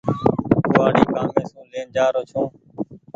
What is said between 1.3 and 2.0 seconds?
سون لين